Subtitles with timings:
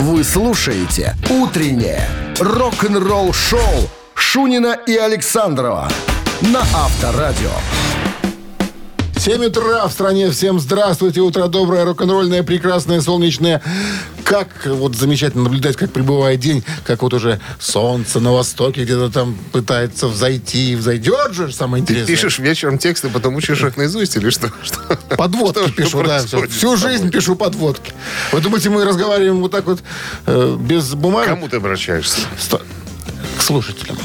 [0.00, 2.08] Вы слушаете «Утреннее
[2.40, 3.60] рок-н-ролл-шоу»
[4.14, 5.88] Шунина и Александрова
[6.40, 7.52] на Авторадио.
[9.16, 10.30] 7 утра в стране.
[10.30, 11.20] Всем здравствуйте.
[11.20, 13.62] Утро доброе, рок-н-ролльное, прекрасное, солнечное.
[14.24, 19.36] Как вот замечательно наблюдать, как прибывает день, как вот уже солнце на востоке где-то там
[19.52, 20.76] пытается взойти.
[20.76, 22.16] Взойдет же, самое Ты интересное.
[22.16, 24.50] пишешь вечером тексты, потом учишь их наизусть или что?
[25.16, 26.20] Подводки пишу, да.
[26.20, 27.92] происходит Всю жизнь пишу подводки.
[28.32, 29.80] Вы думаете, мы разговариваем вот так вот
[30.26, 31.28] э, без бумаги?
[31.28, 32.20] Кому ты обращаешься?
[33.38, 33.96] К слушателям.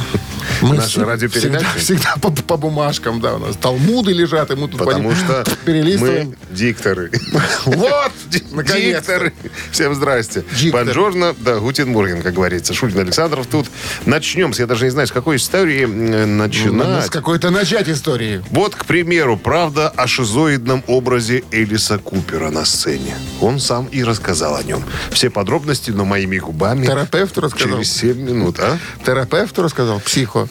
[0.62, 1.66] Мы Наша радиопередача?
[1.78, 5.10] Всегда, всегда по, по бумажкам, да, у нас талмуды лежат, и мы тут по Потому
[5.12, 6.30] ним что перелистываем.
[6.50, 7.12] мы дикторы.
[7.66, 8.12] Вот.
[8.30, 9.34] Дикторы.
[9.72, 10.44] Всем здрасте.
[10.72, 12.74] Бонжорно, да, Гутин Морген, как говорится.
[12.74, 13.68] Шульгин Александров тут.
[14.06, 14.54] Начнем.
[14.54, 17.10] с- Я даже не знаю, с какой истории э, с начинать.
[17.10, 18.44] какой-то начать истории.
[18.50, 23.16] Вот, к примеру, правда о шизоидном образе Элиса Купера на сцене.
[23.40, 24.84] Он сам и рассказал о нем.
[25.12, 26.86] Все подробности, но моими губами.
[26.86, 27.78] Терапевту рассказал.
[27.78, 28.78] Через 7 минут, а?
[29.06, 30.48] Терапевту рассказал, психо.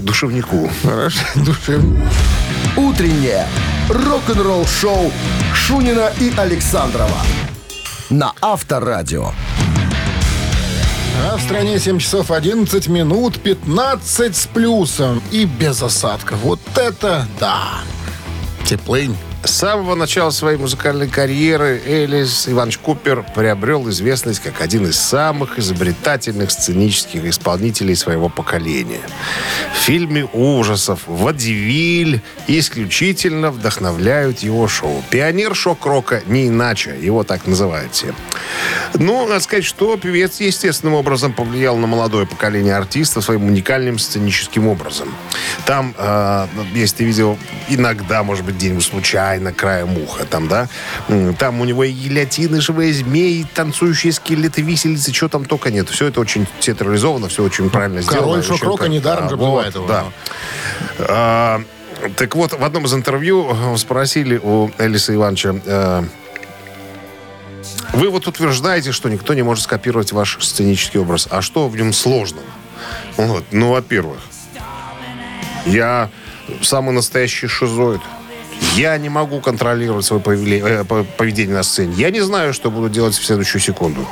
[0.00, 0.70] Душевнику.
[0.82, 2.10] Хорошо, душевно.
[2.76, 3.46] «Утреннее
[3.88, 5.12] рок-н-ролл-шоу»
[5.54, 7.18] Шунина и Александрова
[8.10, 9.32] на Авторадио.
[11.26, 16.38] А в стране 7 часов 11 минут, 15 с плюсом и без осадков.
[16.40, 17.80] Вот это да.
[18.64, 19.16] Теплынь.
[19.44, 25.58] С самого начала своей музыкальной карьеры Элис Иванович Купер приобрел известность как один из самых
[25.58, 29.02] изобретательных сценических исполнителей своего поколения.
[29.74, 35.02] В фильме ужасов «Водевиль» исключительно вдохновляют его шоу.
[35.10, 38.14] Пионер шок-рока не иначе, его так называют все.
[38.94, 44.68] Ну, надо сказать, что певец естественным образом повлиял на молодое поколение артистов своим уникальным сценическим
[44.68, 45.14] образом.
[45.66, 50.68] Там, э, если ты видел, иногда, может быть, где-нибудь случайно, краем уха, там, да,
[51.38, 55.88] там у него и гильотины, живые змеи, и танцующие скелеты, виселицы, чего там только нет.
[55.88, 58.20] Все это очень театрализовано, все очень правильно сделано.
[58.22, 60.04] Король шок-рока недаром же вот, бывает его, Да.
[60.98, 61.62] А,
[62.16, 66.02] так вот, в одном из интервью э, спросили у Элиса Ивановича, э,
[67.92, 71.28] вы вот утверждаете, что никто не может скопировать ваш сценический образ.
[71.30, 72.46] А что в нем сложного?
[73.16, 74.18] Говорит, ну, во-первых,
[75.66, 76.10] я
[76.62, 78.00] самый настоящий шизоид.
[78.76, 81.94] Я не могу контролировать свое э, по- поведение на сцене.
[81.96, 84.06] Я не знаю, что буду делать в следующую секунду.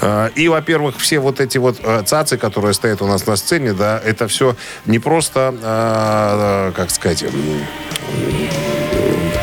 [0.00, 3.72] Э, И, во-первых, все вот эти вот э, цацы, которые стоят у нас на сцене,
[3.72, 7.24] да, это все не просто, как сказать,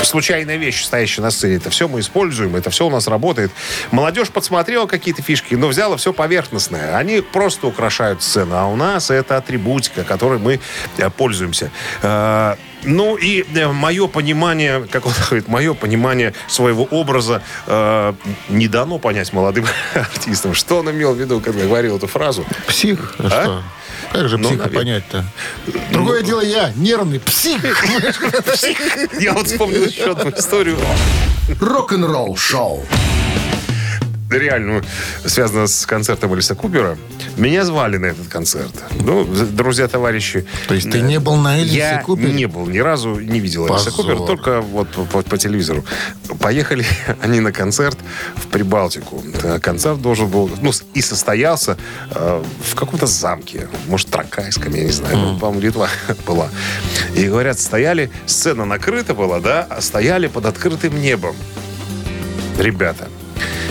[0.08, 1.56] случайная вещь, стоящая на сцене.
[1.56, 3.52] Это все мы используем, это все у нас работает.
[3.92, 6.96] Молодежь подсмотрела какие-то фишки, но взяла все поверхностное.
[6.98, 10.60] Они просто украшают сцену, а у нас это атрибутика, которой мы
[10.98, 11.72] э, пользуемся.
[12.02, 13.44] Э, Ну и
[13.74, 18.14] мое понимание, как он говорит, мое понимание своего образа э,
[18.50, 20.54] не дано понять молодым артистам.
[20.54, 22.46] Что он имел в виду, когда говорил эту фразу?
[22.68, 23.16] Псих?
[23.18, 23.30] А А?
[23.30, 23.64] что?
[24.12, 25.26] Как же Ну, психа понять-то?
[25.92, 27.62] Другое дело я, нервный псих.
[29.20, 30.78] Я вот вспомнил еще одну историю.
[31.60, 32.86] Рок-н-ролл-шоу.
[34.38, 34.84] Реально
[35.26, 36.98] связано с концертом Элиса Купера.
[37.38, 38.72] Меня звали на этот концерт.
[39.00, 40.46] Ну, друзья, товарищи.
[40.68, 42.32] То есть ты не был на Элисе Я Купере?
[42.34, 44.06] не был, ни разу не видел Элиса Позор.
[44.06, 45.84] Купера, только вот по, по- по телевизору.
[46.40, 46.86] Поехали
[47.22, 47.98] они на концерт
[48.36, 49.24] в Прибалтику.
[49.62, 51.78] Концерт должен был, ну, и состоялся
[52.12, 53.68] э, в каком-то замке.
[53.88, 55.18] Может, Тракайском, я не знаю.
[55.18, 55.90] Ну, По-моему, Литва
[56.28, 56.50] была.
[57.16, 61.36] И, говорят, стояли, сцена накрыта была, да, а стояли под открытым небом.
[62.58, 63.08] Ребята.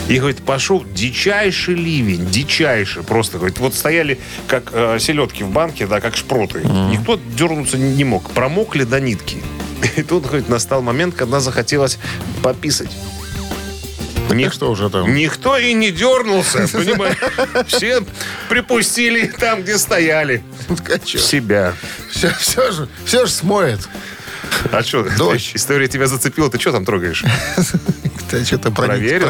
[0.08, 3.02] И, говорит, пошел дичайший ливень, дичайший.
[3.02, 6.60] Просто, говорит, вот стояли, как э, селедки в банке, да, как шпроты.
[6.90, 8.30] Никто дернуться не мог.
[8.30, 9.42] Промокли до нитки.
[9.96, 11.98] И тут, говорит, настал момент, когда захотелось
[12.42, 12.90] пописать.
[14.30, 15.14] Ник- что уже там?
[15.14, 17.16] Никто и не дернулся, понимаешь?
[17.68, 18.02] Все
[18.48, 20.42] припустили там, где стояли.
[21.04, 21.74] Себя.
[22.10, 23.80] Все, все же, все же смоет.
[24.72, 25.52] А что, Дождь.
[25.54, 27.24] история тебя зацепила, ты что там трогаешь?
[28.38, 29.26] Ты что-то проник, Проверил?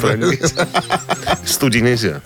[0.00, 0.68] проникся.
[1.44, 2.20] В студии нельзя.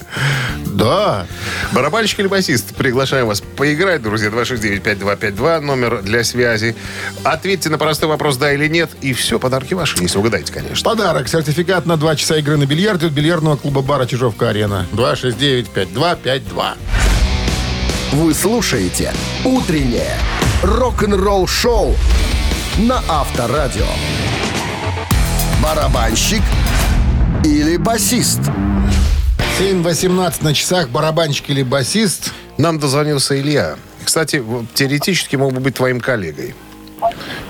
[0.67, 1.27] Да.
[1.73, 2.75] Барабанщик или басист?
[2.75, 4.29] Приглашаем вас поиграть, друзья.
[4.31, 6.75] 269-5252, номер для связи.
[7.23, 10.83] Ответьте на простой вопрос, да или нет, и все, подарки ваши, если угадаете, конечно.
[10.85, 11.29] Подарок.
[11.29, 14.87] Сертификат на 2 часа игры на бильярде от бильярдного клуба бара Чижовка-Арена.
[14.93, 16.73] 269-5252.
[18.13, 19.13] Вы слушаете
[19.45, 20.17] «Утреннее
[20.63, 21.97] рок-н-ролл-шоу»
[22.79, 23.87] на Авторадио.
[25.65, 26.43] Барабанщик
[27.43, 28.41] или басист?
[29.59, 30.91] 7.18 на часах.
[30.91, 32.35] Барабанщик или басист?
[32.59, 33.77] Нам дозвонился Илья.
[34.05, 34.45] Кстати,
[34.75, 36.55] теоретически мог бы быть твоим коллегой.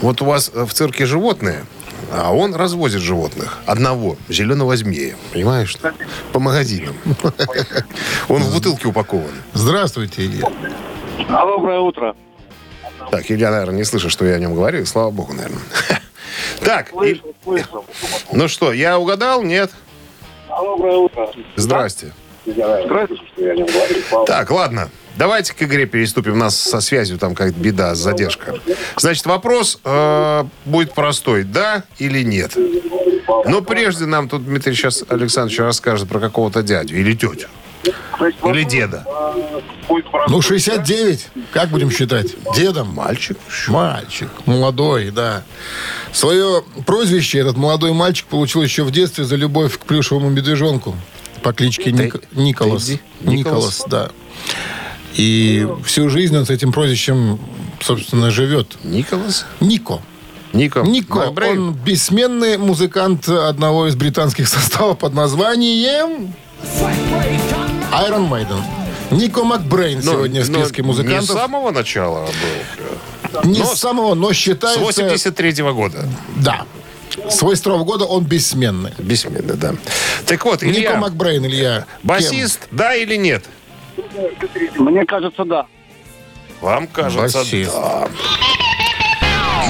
[0.01, 1.65] Вот у вас э, в цирке животные,
[2.13, 3.59] А он развозит животных.
[3.67, 5.17] Одного, зеленого змея.
[5.33, 5.77] Понимаешь?
[6.33, 6.95] По магазинам.
[8.29, 9.35] Он в бутылке упакован.
[9.55, 10.47] Здравствуйте, Илья.
[11.29, 12.15] А доброе утро.
[13.11, 14.87] Так, Илья, наверное, не слышит, что я о нем говорю.
[14.87, 15.59] Слава богу, наверное.
[16.61, 17.85] Так, и- Слышал,
[18.33, 19.43] ну что, я угадал?
[19.43, 19.71] Нет?
[20.49, 21.31] Доброе утро.
[21.57, 22.13] Здрасте.
[22.45, 24.91] Слава Так, ладно.
[25.17, 26.33] Давайте к игре переступим.
[26.33, 28.57] У нас со связью там какая-то беда, задержка.
[28.97, 31.45] Значит, вопрос э, будет простой.
[31.45, 32.57] Да или нет?
[33.47, 37.47] Но прежде нам тут Дмитрий сейчас Александрович расскажет про какого-то дядю или тетю.
[38.45, 39.07] Или деда.
[40.29, 41.29] Ну, 69.
[41.53, 42.29] Как будем считать?
[42.55, 42.95] Дедом?
[42.95, 43.39] Мальчик.
[43.69, 44.29] Мальчик.
[44.47, 45.43] Молодой, да.
[46.13, 50.97] Свое прозвище этот молодой мальчик получил еще в детстве за любовь к плюшевому медвежонку
[51.43, 52.23] по кличке Ник-?
[52.33, 52.89] Николас.
[52.89, 53.85] Николас, Николас?
[53.89, 54.11] да.
[55.15, 57.39] И всю жизнь он с этим прозвищем,
[57.81, 58.79] собственно, живет.
[58.83, 59.47] Николас?
[59.61, 60.01] Нико.
[60.53, 60.81] Нико.
[60.83, 61.19] Нико.
[61.19, 61.69] Макбрейн?
[61.69, 66.35] Он бессменный музыкант одного из британских составов под названием
[68.02, 68.61] Iron Maiden.
[69.11, 71.37] Нико Макбрейн Ну, сегодня в ну, списке Не с музыкантов.
[71.37, 73.44] самого начала был.
[73.50, 74.81] Не но с самого, но С считается...
[74.81, 76.08] 83 года.
[76.37, 76.64] Да.
[77.29, 78.93] С 82 года он бессменный.
[78.99, 79.75] Бессменно, да.
[80.26, 81.87] Так вот, Нико Илья, Макбрейн, Илья.
[82.02, 83.44] басист, да или нет?
[84.79, 85.67] Мне кажется, да.
[86.61, 87.73] Вам кажется, Басист.
[87.73, 88.08] да.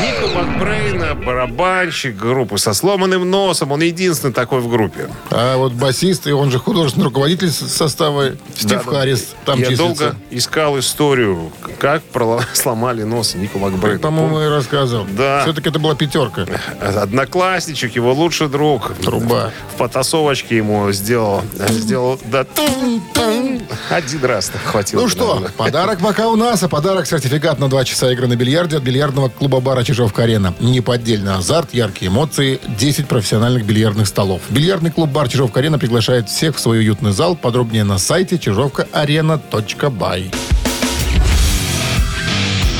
[0.02, 3.73] Нико Макбрейна, барабанщик группы со сломанным носом.
[3.73, 5.08] Он единственный такой в группе.
[5.31, 8.91] А вот басист, и он же художественный руководитель состава Стив Да.
[8.91, 9.35] Харрис.
[9.44, 9.85] Там Я числится.
[9.85, 12.02] долго искал историю, как
[12.55, 13.99] сломали нос Нико Макбрейна.
[14.00, 15.06] По-моему, и рассказывал.
[15.17, 15.43] Да.
[15.43, 16.46] Все-таки это была пятерка.
[16.81, 18.93] Одноклассничек, его лучший друг.
[19.02, 19.50] Труба.
[19.75, 23.44] В потасовочке ему сделал, сделал да, тун-тун.
[23.90, 25.02] Один раз хватило.
[25.02, 25.50] Ну что, наверное.
[25.52, 29.28] подарок пока у нас, а подарок сертификат на 2 часа игры на бильярде от бильярдного
[29.28, 30.55] клуба-бара «Чижовка-арена».
[30.61, 34.43] Неподдельный азарт, яркие эмоции, 10 профессиональных бильярдных столов.
[34.50, 37.37] Бильярдный клуб-бар «Чижовка-арена» приглашает всех в свой уютный зал.
[37.37, 40.31] Подробнее на сайте чижовкаарена.бай.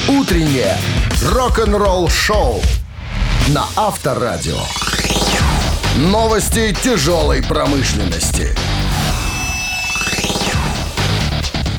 [0.09, 0.77] Утреннее
[1.33, 2.61] рок-н-ролл-шоу
[3.49, 4.59] на Авторадио.
[5.97, 8.57] Новости тяжелой промышленности.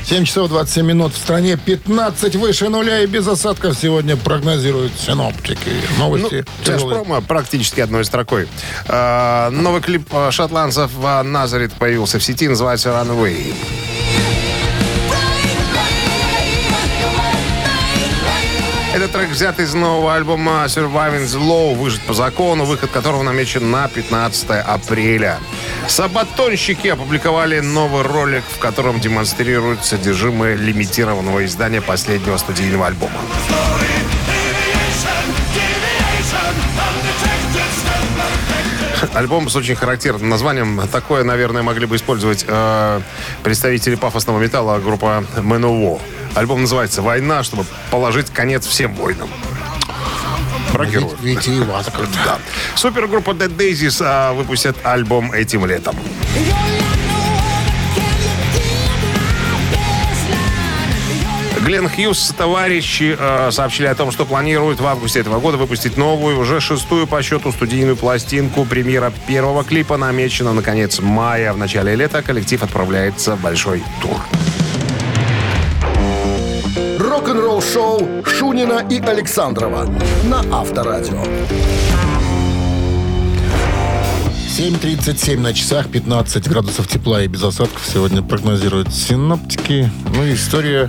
[0.08, 5.72] 7 часов 27 минут в стране, 15 выше нуля и без осадков сегодня прогнозируют синоптики.
[5.98, 7.02] Ну, Новости тяжелые.
[7.02, 8.46] промо практически одной строкой.
[8.86, 10.92] А, новый клип а, шотландцев
[11.24, 13.52] Назарит появился в сети, называется Runaway.
[18.94, 23.70] Этот трек взят из нового альбома Surviving the Law, выжит по закону, выход которого намечен
[23.70, 25.38] на 15 апреля.
[25.88, 33.20] Сабатонщики опубликовали новый ролик, в котором демонстрируют содержимое лимитированного издания последнего студийного альбома.
[39.14, 40.82] Альбом с очень характерным названием.
[40.92, 43.00] Такое, наверное, могли бы использовать э,
[43.42, 46.00] представители пафосного металла группа Manowar.
[46.34, 49.30] Альбом называется «Война», чтобы положить конец всем войнам.
[50.72, 51.20] Про героев.
[51.20, 51.92] Витиеватый.
[52.24, 52.38] Да.
[52.74, 55.96] Супергруппа Dead Daisies а, выпустят альбом этим летом.
[61.66, 66.38] Глен Хьюз, товарищи, э, сообщили о том, что планируют в августе этого года выпустить новую,
[66.38, 68.64] уже шестую по счету студийную пластинку.
[68.64, 71.52] Премьера первого клипа намечена на конец мая.
[71.52, 74.16] В начале лета коллектив отправляется в большой тур.
[77.26, 79.92] Рок-н-ролл-шоу Шунина и Александрова
[80.26, 81.24] на Авторадио.
[84.56, 89.90] 7.37 на часах, 15 градусов тепла и без осадков сегодня прогнозируют синоптики.
[90.14, 90.88] Ну, и история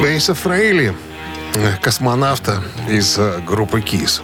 [0.00, 0.96] Бейса Фрейли,
[1.82, 4.22] космонавта из э, группы КИС.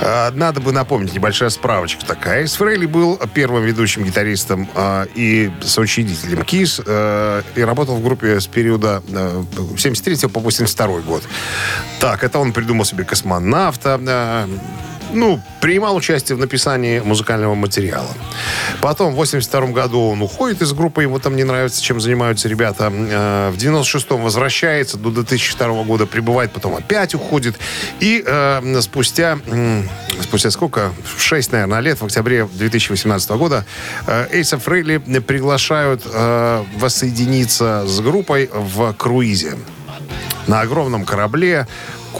[0.00, 2.42] Э, Надо бы напомнить, небольшая справочка такая.
[2.42, 8.40] Эйс Фрейли был первым ведущим гитаристом э, и соучредителем КИС э, и работал в группе
[8.40, 9.44] с периода э,
[9.76, 11.22] 73 по 82 год.
[12.00, 13.98] Так, это он придумал себе космонавта,
[15.12, 18.08] ну, принимал участие в написании музыкального материала.
[18.80, 22.92] Потом, в 82 году он уходит из группы, ему там не нравится, чем занимаются ребята.
[22.92, 27.56] Э, В 96-м возвращается, до 2002 года прибывает, потом опять уходит.
[28.00, 29.88] И э, спустя, м,
[30.22, 30.92] спустя сколько?
[31.18, 33.64] 6, наверное, лет, в октябре 2018 года,
[34.06, 39.56] э, Эйса Фрейли приглашают э, воссоединиться с группой в круизе
[40.46, 41.66] на огромном корабле,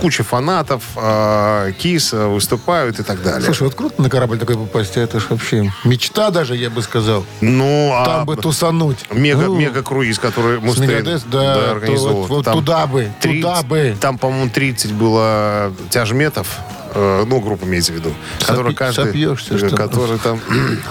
[0.01, 3.43] куча фанатов, э, Кис э, выступают и так далее.
[3.45, 6.83] Слушай, вот круто на корабль такой попасть, а это ж вообще мечта даже, я бы
[6.83, 7.25] сказал.
[7.41, 8.99] ну, а Там бы тусануть.
[9.13, 12.15] мега, Ну, мега круиз, который С Мустейн Мегадес, да, то организовал.
[12.17, 13.97] вот, вот Там туда бы, 30 туда бы.
[14.01, 16.59] Там, по-моему, 30 было тяжметов
[16.99, 18.13] э, ну, группа имеется в виду,
[18.47, 20.41] который каждый, сопьешься, э, что который там,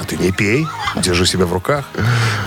[0.02, 1.86] а ты не пей, держи себя в руках.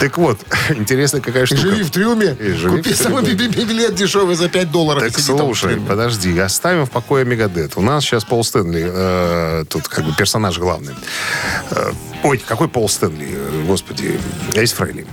[0.00, 0.38] Так вот,
[0.70, 1.62] интересно, какая И штука.
[1.62, 2.36] живи в трюме.
[2.40, 3.34] И живи Купи в трюме.
[3.34, 5.02] би- би- билет дешевый за 5 долларов.
[5.02, 7.76] и Так слушай, подожди, оставим в покое Мегадет.
[7.76, 10.94] У нас сейчас Пол Стэнли, э, тут как бы персонаж главный.
[11.70, 13.36] Э, ой, какой Пол Стэнли,
[13.66, 14.18] господи,
[14.54, 15.06] Эйс Фрейли.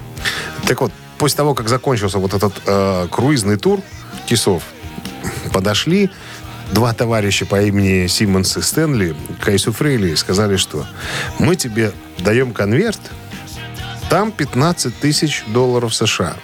[0.67, 3.81] Так вот, после того, как закончился вот этот э, круизный тур
[4.27, 4.63] Кисов,
[5.53, 6.09] подошли
[6.71, 10.85] два товарища по имени Симмонс и Стэнли к Эйсу Фрейли сказали, что
[11.39, 12.99] мы тебе даем конверт,
[14.09, 16.35] там 15 тысяч долларов США.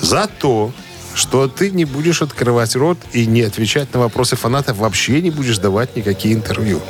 [0.00, 0.72] За то,
[1.14, 5.56] что ты не будешь открывать рот и не отвечать на вопросы фанатов, вообще не будешь
[5.58, 6.80] давать никакие интервью.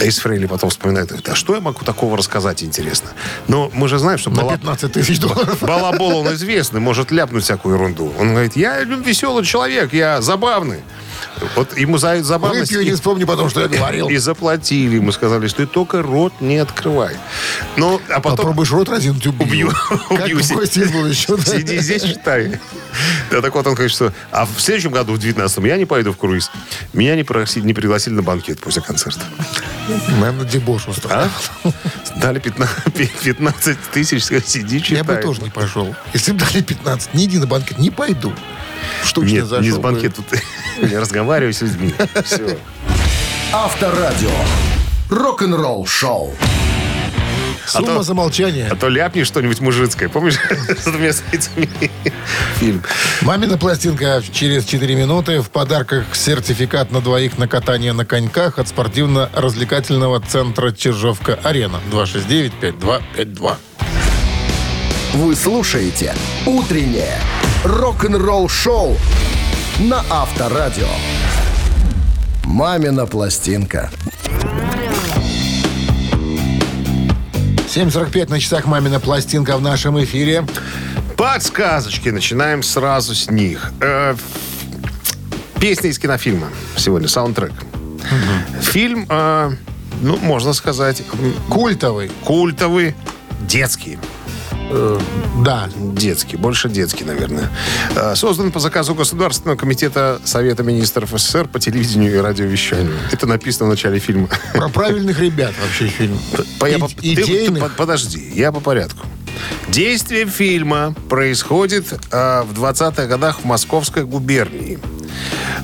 [0.00, 3.10] Эйс Фрейли потом вспоминает, говорит, а что я могу такого рассказать, интересно?
[3.46, 5.58] Но мы же знаем, что На Бала- 15 тысяч долларов.
[5.60, 8.12] Балабол, он известный, может ляпнуть всякую ерунду.
[8.18, 10.80] Он говорит, я веселый человек, я забавный.
[11.56, 12.70] Вот ему за забавность...
[12.70, 14.08] Выпью и не вспомню потом, что я говорил.
[14.08, 17.16] И заплатили ему, сказали, что ты только рот не открывай.
[17.76, 18.38] Ну, а потом...
[18.38, 19.44] Попробуешь рот разинуть, убью.
[19.44, 19.72] Убью.
[20.08, 20.38] Как Убью.
[20.38, 20.50] из
[20.90, 21.36] будущего.
[21.36, 21.44] да.
[21.44, 22.60] Сиди здесь, читай.
[23.30, 24.12] Да, так вот он что...
[24.30, 26.50] А в следующем году, в 19-м, я не пойду в круиз.
[26.92, 29.22] Меня не, пригласили, не пригласили на банкет после концерта.
[30.18, 31.28] Наверное, дебош устроил.
[31.64, 31.70] А?
[32.16, 34.98] Дали 15, 15 тысяч, сиди, читай.
[34.98, 35.94] Я бы тоже не пошел.
[36.12, 38.32] Если бы дали 15, не иди на банкет, не пойду.
[39.04, 40.22] Штучно Нет, зашел не с банкета.
[40.82, 41.94] Я разговариваю с людьми.
[42.24, 42.58] Все.
[43.52, 44.30] Авторадио.
[45.10, 46.34] Рок-н-ролл шоу.
[47.66, 48.68] Сумма то- за молчание.
[48.70, 50.08] А то ляпни что-нибудь мужицкое.
[50.08, 50.34] Помнишь?
[50.78, 51.12] С двумя
[52.58, 52.82] фильм.
[53.22, 55.40] Мамина пластинка через 4 минуты.
[55.40, 61.80] В подарках сертификат на двоих на катание на коньках от спортивно-развлекательного центра Чижовка-Арена.
[61.90, 63.56] 269-5252.
[65.14, 67.18] Вы слушаете «Утреннее
[67.64, 68.96] рок-н-ролл шоу»
[69.78, 70.86] на Авторадио.
[72.44, 73.90] «Мамина пластинка».
[77.68, 80.46] 7.45 на часах «Мамина пластинка» в нашем эфире.
[81.16, 82.10] Подсказочки.
[82.10, 83.72] Начинаем сразу с них.
[83.80, 84.14] Э,
[85.60, 87.52] Песня из кинофильма сегодня, саундтрек.
[88.60, 89.52] Фильм, э,
[90.02, 91.02] ну, можно сказать,
[91.48, 92.10] Культовый.
[92.24, 92.94] культовый,
[93.40, 93.98] детский.
[95.44, 95.68] Да.
[95.76, 97.50] Детский, больше детский, наверное.
[97.94, 102.94] Э, Создан по заказу Государственного комитета Совета министров СССР по телевидению и радиовещанию.
[103.12, 104.28] Это написано в начале фильма.
[104.52, 106.18] Про правильных ребят вообще фильм.
[106.58, 109.06] По- я И- ты- ты под- подожди, я по порядку.
[109.68, 114.78] Действие фильма происходит э, в 20-х годах в Московской губернии.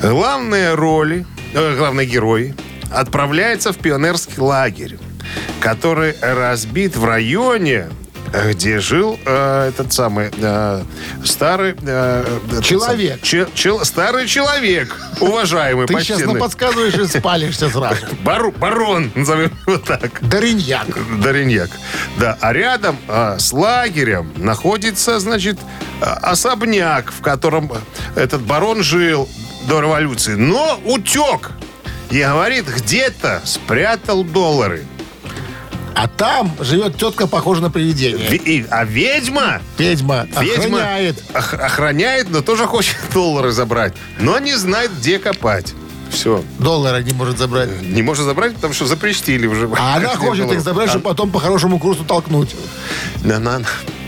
[0.02, 2.54] Главные роли, э, главный герой
[2.92, 4.98] отправляется в пионерский лагерь,
[5.60, 7.90] который разбит в районе, э,
[8.32, 10.82] где жил э, этот самый э,
[11.24, 12.24] старый э,
[12.62, 13.18] Человек.
[13.20, 16.40] сам- че- чел- старый человек, уважаемый, Ты сейчас почтенный.
[16.40, 18.06] подсказываешь и спалишься сразу.
[18.22, 20.20] Барон, назовем его так.
[20.20, 20.86] Дариньяк.
[21.20, 21.70] Дориньяк.
[22.18, 25.58] Да, а рядом а, с лагерем находится, значит,
[26.00, 27.70] а, особняк, в котором
[28.14, 29.28] этот барон жил
[29.68, 31.50] до революции, но утек.
[32.10, 34.84] И говорит, где-то спрятал доллары.
[35.94, 38.28] А там живет тетка, похожа на привидение.
[38.28, 41.22] Ви- и- а ведьма, Ведьма ведьма охраняет.
[41.34, 43.94] ох- охраняет, но тоже хочет доллары забрать.
[44.18, 45.74] Но не знает, где копать.
[46.10, 46.42] Все.
[46.58, 47.82] Доллара не может забрать.
[47.82, 49.68] Не может забрать, потому что запрещили уже.
[49.78, 52.54] А она хочет их забрать, чтобы потом по хорошему курсу толкнуть.
[53.22, 53.60] На- на-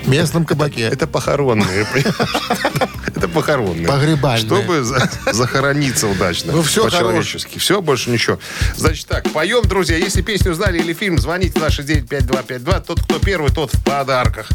[0.05, 0.83] В местном кабаке.
[0.83, 1.87] Это похоронные.
[3.33, 3.87] Похоронные.
[3.87, 4.47] Погребальные.
[4.47, 6.53] Чтобы за- захорониться удачно.
[6.53, 7.59] Ну, всё По-человечески.
[7.59, 8.39] Все, больше ничего.
[8.77, 9.97] Значит так, поем, друзья.
[9.97, 12.85] Если песню знали или фильм, звоните на 6955252.
[12.87, 14.49] Тот, кто первый, тот в подарках.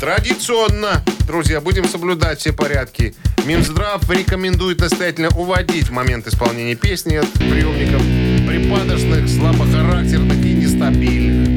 [0.00, 3.14] Традиционно, друзья, будем соблюдать все порядки.
[3.44, 8.02] Минздрав рекомендует настоятельно уводить в момент исполнения песни от приемников
[8.48, 11.48] припадочных, слабохарактерных и нестабильных.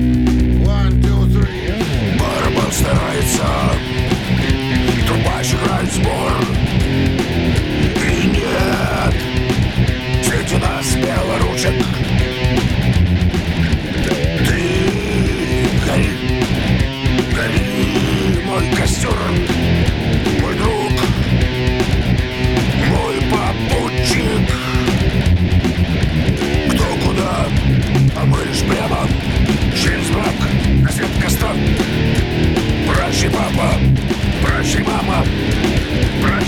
[0.67, 2.19] One, two, three.
[2.19, 3.43] Барабан старается
[5.45, 6.31] Играет сбор
[8.03, 9.13] И нет.
[10.23, 11.73] Среди нас белоручек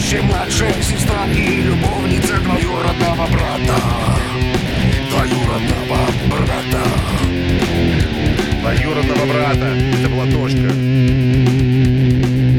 [0.07, 3.75] Прощай, младшая сестра И любовница двоюродного брата
[5.09, 6.81] Двоюродного брата
[8.61, 9.65] Двоюродного брата.
[9.65, 10.73] Это была точка.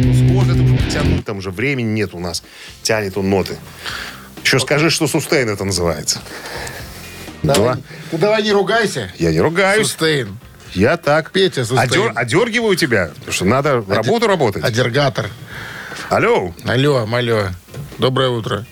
[0.04, 1.24] Ну сколько ты уже тянуть?
[1.24, 2.42] Там уже времени нет у нас.
[2.82, 3.56] Тянет он ноты.
[4.44, 6.20] Еще скажи, что сустейн это называется.
[7.42, 7.78] Два.
[8.10, 9.10] Ты давай не ругайся.
[9.18, 9.86] Я не ругаюсь.
[9.86, 10.38] Сустейн.
[10.74, 11.30] Я так.
[11.30, 11.90] Петя, сустейн.
[11.90, 14.64] Одер- одергиваю тебя, потому что надо работу работать.
[14.64, 15.30] Адергатор.
[16.10, 16.54] Алло.
[16.66, 17.48] Алло, алло.
[17.98, 18.64] Доброе утро.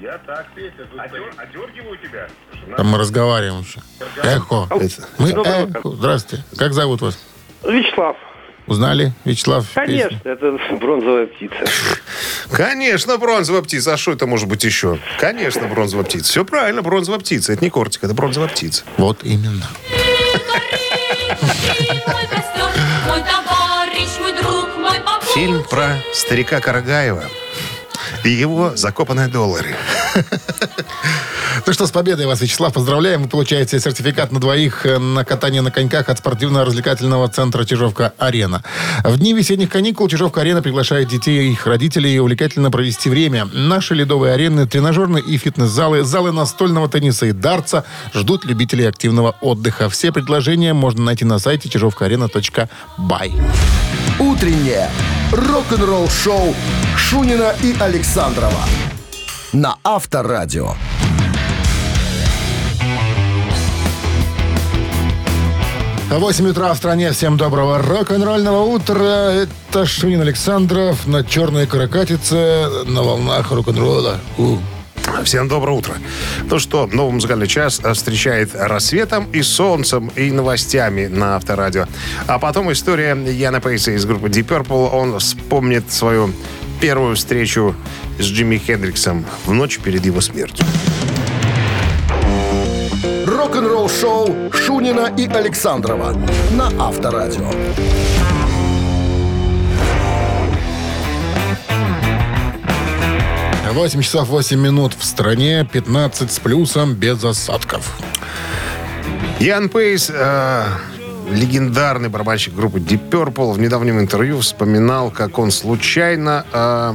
[0.00, 0.88] Я так, Петя,
[1.36, 2.28] одергиваю тебя.
[2.76, 3.80] Там мы разговариваем еще.
[4.24, 4.68] Эхо.
[5.18, 5.68] Мы эхо.
[5.84, 6.44] Здравствуйте.
[6.56, 7.18] Как зовут вас?
[7.62, 8.16] Вячеслав.
[8.66, 9.12] Узнали?
[9.24, 9.66] Вячеслав?
[9.72, 10.32] Конечно, песню?
[10.32, 11.56] это бронзовая птица.
[12.50, 13.94] Конечно, бронзовая птица.
[13.94, 14.98] А что это может быть еще?
[15.20, 16.24] Конечно, бронзовая птица.
[16.24, 17.52] Все правильно, бронзовая птица.
[17.52, 18.82] Это не кортик, это бронзовая птица.
[18.96, 19.64] Вот именно.
[25.38, 27.22] Фильм про старика Карагаева
[28.24, 29.76] и его закопанные доллары.
[31.64, 33.22] Ну что, с победой вас, Вячеслав, поздравляем.
[33.22, 38.64] Вы получаете сертификат на двоих э, на катание на коньках от спортивно-развлекательного центра «Чижовка-Арена».
[39.04, 43.44] В дни весенних каникул «Чижовка-Арена» приглашает детей и их родителей увлекательно провести время.
[43.52, 49.88] Наши ледовые арены, тренажерные и фитнес-залы, залы настольного тенниса и дартса ждут любителей активного отдыха.
[49.88, 53.34] Все предложения можно найти на сайте чижовкаарена.бай.
[54.20, 54.90] Утреннее
[55.30, 56.52] рок-н-ролл-шоу
[56.96, 58.64] Шунина и Александрова
[59.52, 60.74] на Авторадио.
[66.10, 67.12] В 8 утра в стране.
[67.12, 69.30] Всем доброго рок-н-ролльного утра.
[69.30, 74.18] Это Шунин Александров на черной каракатице на волнах рок-н-ролла.
[74.36, 74.56] У.
[75.24, 75.94] Всем доброе утро.
[76.50, 81.86] Ну что, новый музыкальный час э, встречает рассветом и солнцем, и новостями на Авторадио.
[82.26, 84.90] А потом история Яна Пейса из группы Deep Purple.
[84.90, 86.32] Он вспомнит свою
[86.80, 87.74] первую встречу
[88.18, 90.64] с Джимми Хендриксом в ночь перед его смертью.
[93.26, 96.16] Рок-н-ролл-шоу Шунина и Александрова
[96.52, 97.50] на Авторадио.
[103.72, 107.98] Восемь часов 8 минут в стране, 15 с плюсом, без осадков.
[109.40, 110.64] Ян Пейс, э,
[111.30, 116.94] легендарный барабанщик группы Deep Purple, в недавнем интервью вспоминал, как он случайно э,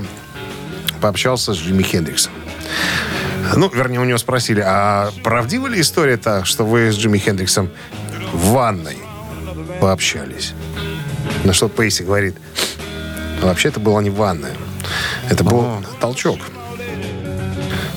[0.99, 2.33] пообщался с Джимми Хендриксом.
[3.55, 7.69] Ну, вернее, у него спросили, а правдива ли история-то, что вы с Джимми Хендриксом
[8.33, 8.97] в ванной
[9.79, 10.53] пообщались?
[11.43, 12.35] На что Пейси говорит,
[13.41, 14.55] вообще это была не ванная.
[15.29, 15.67] Это был
[16.01, 16.39] толчок.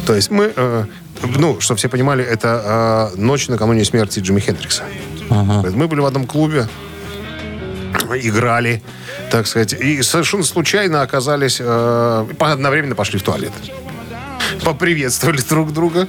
[0.07, 0.85] То есть мы, э,
[1.37, 4.85] ну, чтобы все понимали, это э, ночь накануне смерти Джимми Хендрикса.
[5.29, 6.69] Мы были в одном клубе,
[8.15, 8.83] играли,
[9.31, 13.53] так сказать, и совершенно случайно оказались, э, одновременно пошли в туалет.
[14.65, 16.09] Поприветствовали друг друга.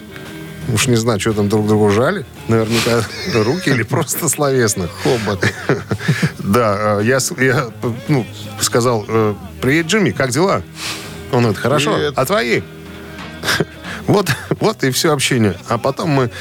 [0.72, 2.26] Уж не знаю, что там друг другу жали.
[2.50, 4.90] Наверняка руки или просто словесно.
[5.04, 5.44] Хобот.
[6.40, 7.68] Да, э, я, я
[8.08, 8.26] ну,
[8.60, 10.62] сказал, э, привет, Джимми, как дела?
[11.32, 12.14] Он говорит, хорошо, Привет.
[12.16, 12.62] а твои?
[14.08, 15.56] Вот, вот и все общение.
[15.68, 16.32] А потом мы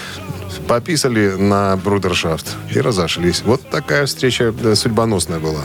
[0.68, 3.42] пописали на брудершафт и разошлись.
[3.44, 5.62] Вот такая встреча да, судьбоносная была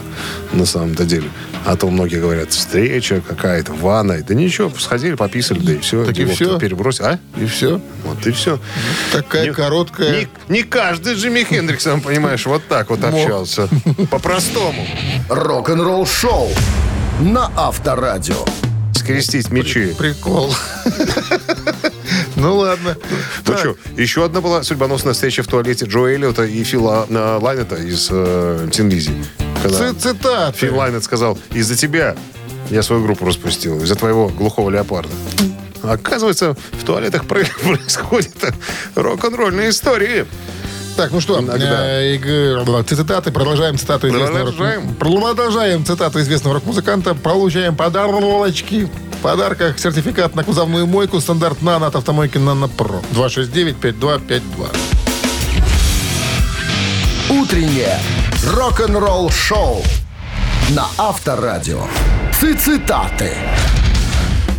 [0.52, 1.30] на самом-то деле.
[1.66, 4.22] А то многие говорят, встреча какая-то, ванной.
[4.24, 6.06] Да ничего, сходили, пописали, да и все.
[6.06, 6.60] Так и всё?
[6.60, 7.06] Перебросили.
[7.06, 7.20] А?
[7.40, 7.82] И все.
[8.04, 8.60] Вот и все.
[9.12, 10.12] Такая Не- короткая.
[10.12, 13.68] Не, не каждый Джимми Хендриксом, понимаешь, вот так вот общался.
[14.10, 14.86] По-простому.
[15.30, 16.50] Рок-н-ролл-шоу
[17.22, 18.46] на Авторадио.
[18.94, 19.96] Скрестить мечи.
[19.98, 20.54] Прикол.
[22.42, 22.98] Ну ладно.
[23.46, 27.76] Ну что, еще одна была судьбоносная встреча в туалете Джо Эллиота и Фила э, Лайнета
[27.76, 29.12] из э, Тин Лизи.
[29.62, 30.58] Когда ци- Цитаты.
[30.58, 32.16] Фил Лайнет сказал, из-за тебя
[32.70, 35.12] я свою группу распустил, из-за твоего глухого леопарда.
[35.84, 38.54] Оказывается, в туалетах про- происходят
[38.96, 40.26] рок-н-ролльные истории.
[40.98, 44.96] Так, ну что, э, цитаты, продолжаем цитату известного рок- Продолжаем.
[44.96, 48.90] Продолжаем цитату известного рок-музыканта, получаем подарочки.
[49.22, 53.04] В подарках сертификат на кузовную мойку стандарт «Нано» от автомойки «Нано Про».
[53.14, 54.42] 269-5252.
[57.30, 58.00] Утреннее
[58.52, 59.84] рок-н-ролл-шоу
[60.72, 61.84] на Авторадио.
[62.32, 63.32] Цитаты.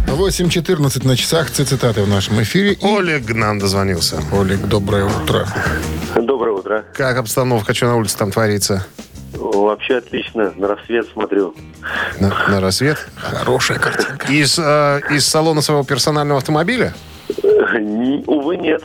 [0.06, 1.50] 8.14 на часах.
[1.50, 2.74] Цитаты в нашем эфире.
[2.74, 4.22] И Олег нам дозвонился.
[4.30, 5.44] Олег, доброе утро.
[6.14, 6.84] Доброе утро.
[6.94, 8.86] Как обстановка, что на улице там творится?
[9.34, 10.52] Вообще отлично.
[10.56, 11.54] На рассвет смотрю.
[12.20, 12.98] На, на рассвет?
[13.16, 14.32] Хорошая картинка.
[14.32, 16.94] Из, э, из салона своего персонального автомобиля?
[18.26, 18.82] Увы, нет.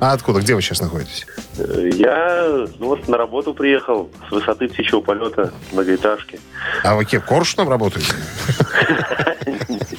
[0.00, 0.40] А откуда?
[0.40, 1.26] Где вы сейчас находитесь?
[1.56, 6.38] Я ну, вот на работу приехал с высоты птичьего полета многоэтажки.
[6.82, 8.12] А вы кем, Коршуном работаете?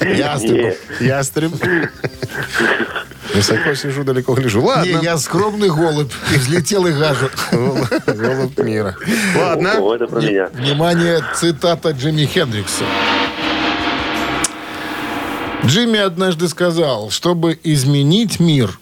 [0.00, 0.78] Нет.
[1.00, 1.52] Ястреб.
[3.34, 4.60] Высоко сижу, далеко гляжу.
[4.60, 5.00] Не, Ладно.
[5.02, 6.12] я скромный голубь.
[6.34, 7.28] И взлетел и гажу.
[8.06, 8.96] Голубь мира.
[9.36, 9.78] Ладно.
[9.78, 10.48] О, это про меня.
[10.52, 12.84] Внимание, цитата Джимми Хендрикса.
[15.64, 18.78] Джимми однажды сказал, чтобы изменить мир,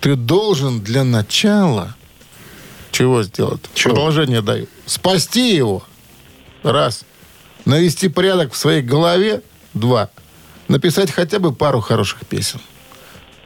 [0.00, 1.94] ты должен для начала
[2.92, 3.60] чего сделать?
[3.74, 3.94] Чего?
[3.94, 4.68] Продолжение даю.
[4.86, 5.82] Спасти его.
[6.62, 7.04] Раз.
[7.64, 9.42] Навести порядок в своей голове.
[9.74, 10.10] Два.
[10.68, 12.60] Написать хотя бы пару хороших песен.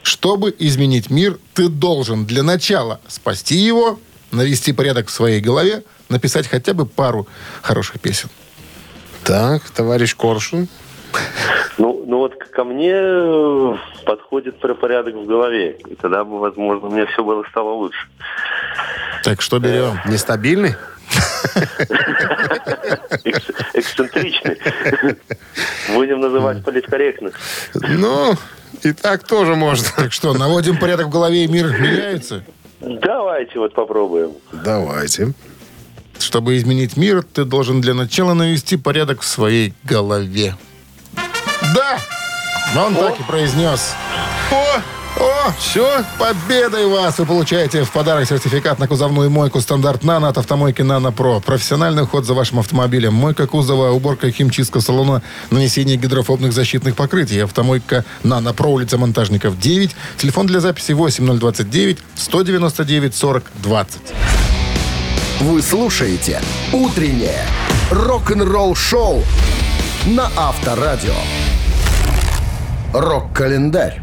[0.07, 3.99] Чтобы изменить мир, ты должен для начала спасти его,
[4.31, 7.27] навести порядок в своей голове, написать хотя бы пару
[7.61, 8.29] хороших песен.
[9.25, 10.69] Так, товарищ Коршун.
[11.77, 15.77] Ну, ну вот ко мне э, подходит про порядок в голове.
[15.89, 18.07] И тогда бы, возможно, мне все было стало лучше.
[19.25, 19.99] Так что берем?
[20.05, 20.75] Нестабильный?
[23.25, 24.57] Экс- эксцентричный.
[25.93, 27.31] Будем называть политкорректно.
[27.73, 28.35] Ну,
[28.83, 29.87] и так тоже можно.
[29.95, 32.43] Так что, наводим порядок в голове, и мир меняется?
[32.79, 34.33] Давайте вот попробуем.
[34.51, 35.33] Давайте.
[36.19, 40.55] Чтобы изменить мир, ты должен для начала навести порядок в своей голове.
[41.75, 41.99] Да!
[42.75, 43.93] Он так и произнес.
[44.51, 44.81] О,
[45.19, 47.17] О, все, победой вас!
[47.17, 51.39] Вы получаете в подарок сертификат на кузовную мойку стандарт «Нано» от автомойки «Нано Про».
[51.39, 53.13] Профессиональный уход за вашим автомобилем.
[53.13, 57.39] Мойка кузова, уборка химчистка салона, нанесение гидрофобных защитных покрытий.
[57.39, 59.95] Автомойка «Нано Про», улица Монтажников, 9.
[60.17, 63.99] Телефон для записи 8029 199 40 20.
[65.39, 66.41] Вы слушаете
[66.73, 67.45] «Утреннее
[67.89, 69.23] рок-н-ролл-шоу»
[70.05, 71.15] на Авторадио.
[72.93, 74.01] Рок-календарь.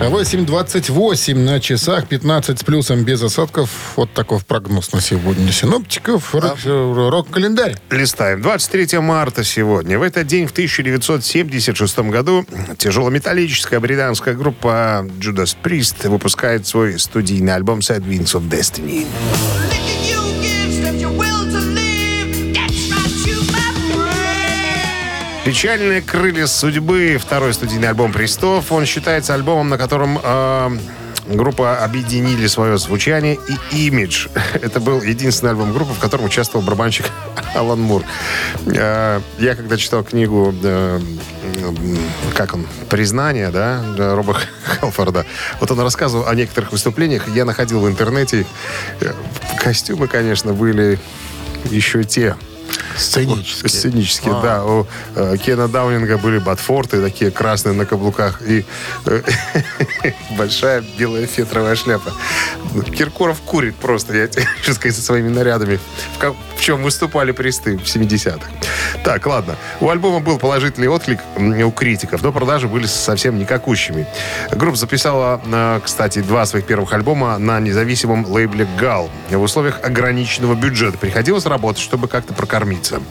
[0.00, 3.70] 8.28 на часах, 15 с плюсом без осадков.
[3.96, 5.52] Вот такой прогноз на сегодня.
[5.52, 7.76] Синоптиков, рок- э, рок-календарь.
[7.90, 8.42] Листаем.
[8.42, 9.98] 23 марта сегодня.
[9.98, 12.44] В этот день, в 1976 году,
[12.78, 19.06] тяжелометаллическая британская группа Judas Priest выпускает свой студийный альбом Sad Wings of Destiny.
[25.52, 27.18] Печальные крылья судьбы.
[27.20, 28.72] Второй студийный альбом Пристов.
[28.72, 30.78] Он считается альбомом, на котором э,
[31.26, 33.38] группа объединили свое звучание
[33.70, 34.28] и имидж.
[34.54, 37.04] Это был единственный альбом группы, в котором участвовал барабанщик
[37.54, 38.02] Алан Мур.
[38.64, 41.00] Э, я когда читал книгу, э,
[42.34, 44.38] как он, «Признание», да, э, Роба
[44.80, 45.26] Халфорда,
[45.60, 47.28] вот он рассказывал о некоторых выступлениях.
[47.28, 48.46] Я находил в интернете.
[49.00, 49.12] э,
[49.58, 50.98] Костюмы, конечно, были
[51.70, 52.36] еще те.
[52.96, 53.68] Сценически.
[53.68, 54.42] Сценически, А.
[54.42, 54.64] да.
[54.64, 58.64] У э, Кена Даунинга были ботфорты такие красные на каблуках и
[59.06, 59.22] э,
[60.36, 62.12] большая белая фетровая шляпа.
[62.94, 65.78] Киркоров курит просто, я тебе хочу сказать, со своими нарядами.
[66.16, 66.18] В
[66.62, 68.48] чем выступали присты в 70-х.
[69.02, 69.56] Так, ладно.
[69.80, 74.06] У альбома был положительный отклик у критиков, но продажи были совсем никакущими.
[74.52, 79.10] Группа записала, э, кстати, два своих первых альбома на независимом лейбле «Гал».
[79.28, 83.02] В условиях ограниченного бюджета приходилось работать, чтобы как-то прокормиться.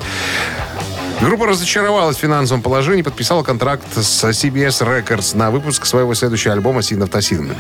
[1.21, 6.81] Группа разочаровалась в финансовом положении подписала контракт с CBS Records на выпуск своего следующего альбома
[6.81, 7.55] «Син Автосин».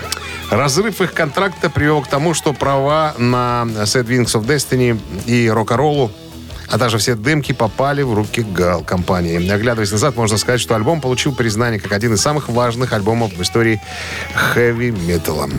[0.49, 6.11] Разрыв их контракта привел к тому, что права на Sad Wings of Destiny и рок-н-роллу
[6.71, 9.51] а также все демки попали в руки Гал компании.
[9.51, 13.41] Оглядываясь назад, можно сказать, что альбом получил признание как один из самых важных альбомов в
[13.41, 13.81] истории
[14.33, 15.49] хэви-металла.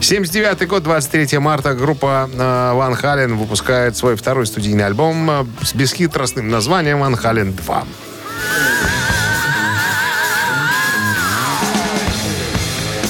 [0.00, 5.74] 79 год, 23 марта, группа э, Ван Хален выпускает свой второй студийный альбом э, с
[5.74, 7.84] бесхитростным названием «Ван Хален 2».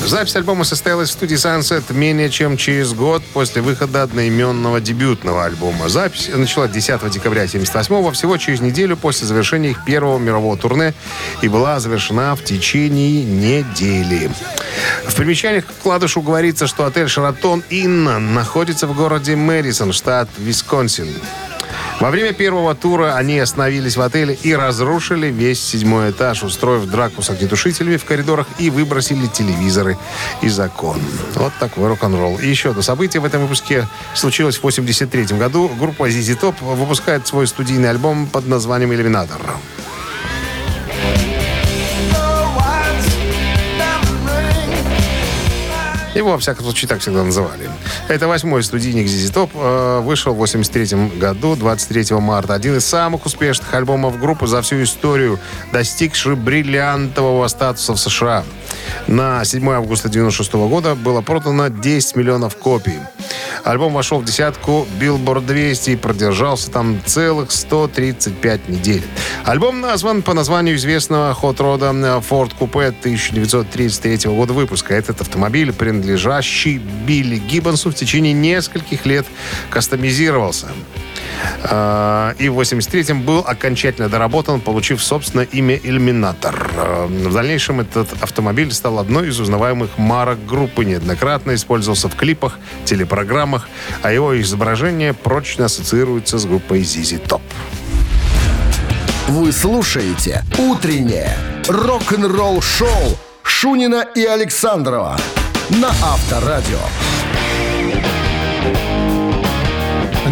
[0.06, 5.88] Запись альбома состоялась в студии Sunset менее чем через год после выхода одноименного дебютного альбома.
[5.88, 10.94] Запись начала 10 декабря 1978 всего через неделю после завершения их первого мирового турне
[11.42, 14.30] и была завершена в течение недели.
[15.08, 21.08] В примечаниях к вкладышу говорится, что отель «Шаратон Инна» находится в городе Мэдисон, штат Висконсин.
[22.00, 27.22] Во время первого тура они остановились в отеле и разрушили весь седьмой этаж, устроив драку
[27.22, 29.96] с огнетушителями в коридорах и выбросили телевизоры
[30.42, 31.00] из окон.
[31.35, 32.38] Вот такой рок-н-ролл.
[32.38, 35.70] И еще одно событие в этом выпуске случилось в 83 году.
[35.80, 39.40] Группа ZZ Top выпускает свой студийный альбом под названием «Иллюминатор».
[46.16, 47.68] Его, во всяком случае, так всегда называли.
[48.09, 49.50] Это восьмой студийник ZZ Top.
[49.55, 52.55] э, Вышел в 83 году, 23 марта.
[52.55, 55.38] Один из самых успешных альбомов группы за всю историю,
[55.72, 58.44] достигший бриллиантового статуса в США.
[59.07, 62.98] На 7 августа 96 года было продано 10 миллионов копий.
[63.64, 69.02] Альбом вошел в десятку Billboard 200 и продержался там целых 135 недель.
[69.44, 74.94] Альбом назван по названию известного хот-рода Ford Coupe 1933 года выпуска.
[74.94, 79.26] Этот автомобиль, принадлежащий Билли Гиббонсу, в течение нескольких лет
[79.70, 80.66] кастомизировался.
[81.62, 86.70] А, И в 83-м был окончательно доработан, получив, собственно, имя «Иллюминатор».
[86.76, 92.58] А, В дальнейшем этот автомобиль стал одной из узнаваемых марок группы, неоднократно использовался в клипах,
[92.84, 93.45] телепрограммах,
[94.02, 97.42] а его изображение прочно ассоциируется с группой ZZ Top.
[99.28, 101.37] Вы слушаете «Утреннее
[101.68, 105.16] рок-н-ролл-шоу» Шунина и Александрова
[105.70, 106.78] на Авторадио.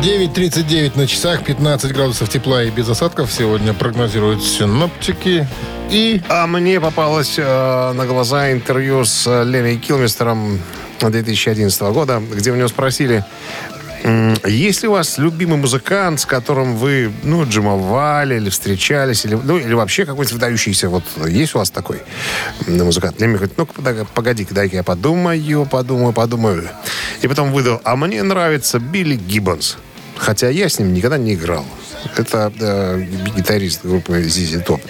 [0.05, 5.49] 9.39 на часах, 15 градусов тепла и без осадков сегодня прогнозируют синоптики.
[5.91, 10.61] И А мне попалось э, на глаза интервью с э, Леми Килмистером
[11.01, 13.25] 2011 года, где у него спросили,
[14.45, 19.57] есть ли у вас любимый музыкант, с которым вы, ну, джимовали или встречались, или, ну,
[19.57, 22.03] или вообще какой-нибудь выдающийся, вот, есть у вас такой
[22.67, 23.19] музыкант?
[23.19, 23.67] Леми говорит, ну,
[24.15, 26.69] погоди, дай-ка я подумаю, подумаю, подумаю.
[27.23, 29.79] И потом выдал, а мне нравится Билли Гиббонс.
[30.17, 31.65] Хотя я с ним никогда не играл.
[32.17, 34.81] Это э, гитарист группы ZZ Top.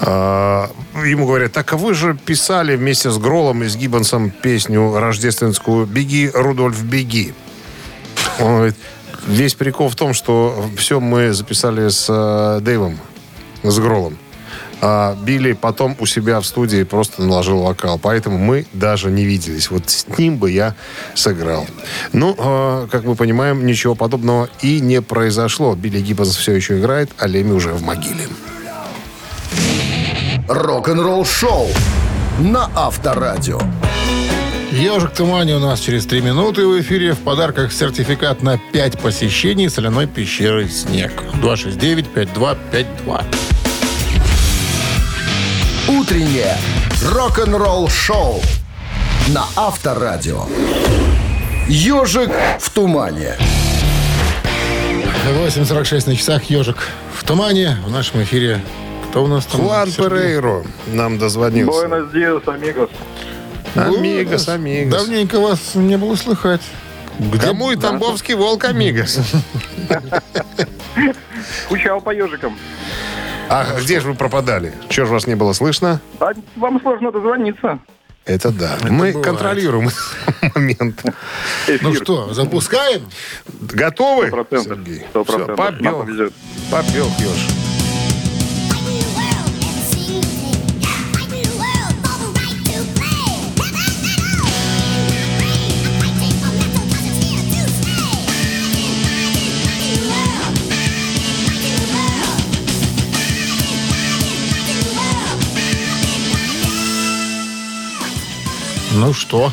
[0.00, 0.70] А,
[1.04, 5.86] ему говорят, так а вы же писали вместе с Гролом и с Гиббонсом песню рождественскую
[5.86, 7.34] «Беги, Рудольф, беги».
[8.38, 8.76] Он говорит,
[9.26, 12.98] весь прикол в том, что все мы записали с э, Дэйвом,
[13.62, 14.16] с Гролом.
[14.82, 17.98] А Билли потом у себя в студии просто наложил вокал.
[17.98, 19.70] Поэтому мы даже не виделись.
[19.70, 20.74] Вот с ним бы я
[21.14, 21.66] сыграл.
[22.12, 25.74] Ну, э, как мы понимаем, ничего подобного и не произошло.
[25.74, 28.26] Билли Гиббонс все еще играет, а Леми уже в могиле.
[30.48, 31.68] Рок-н-ролл-шоу
[32.40, 33.60] на Авторадио.
[34.72, 37.12] ежик в тумане у нас через 3 минуты в эфире.
[37.12, 41.12] В подарках сертификат на 5 посещений соляной пещеры «Снег».
[41.42, 43.49] 269-5252.
[45.98, 46.56] Утреннее
[47.04, 48.40] рок-н-ролл-шоу
[49.28, 50.44] на Авторадио.
[51.66, 53.36] Ежик в тумане.
[55.26, 56.76] 8.46 на часах «Ежик
[57.12, 57.76] в тумане».
[57.84, 58.60] В нашем эфире
[59.10, 59.62] кто у нас там?
[59.62, 60.08] Хуан Сергей?
[60.10, 61.72] Перейро нам дозвонился.
[61.72, 62.90] Буэнос диас, амигос.
[63.74, 64.92] Амигос, амигос.
[64.92, 66.62] Давненько вас не было слыхать.
[67.18, 69.18] Где Кому и Тамбовский волк Амигос?
[71.64, 72.56] Скучал по ежикам.
[73.52, 74.72] А где же вы пропадали?
[74.90, 76.00] Чего же вас не было слышно?
[76.20, 77.80] А вам сложно дозвониться.
[78.24, 78.76] Это да.
[78.82, 79.24] Мы бывает.
[79.24, 79.90] контролируем
[80.54, 81.02] момент.
[81.66, 81.80] Эфир.
[81.82, 83.02] Ну что, запускаем?
[83.60, 84.28] Готовы?
[84.28, 84.78] Сто процентов.
[84.78, 85.04] Сергей?
[85.10, 85.58] Сто Всё, процентов.
[85.80, 86.06] Нам Побег.
[86.06, 86.32] повезет.
[86.70, 87.59] Побег, Ёж.
[109.00, 109.50] Ну что?